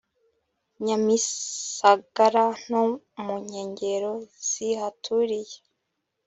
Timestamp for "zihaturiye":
4.49-5.57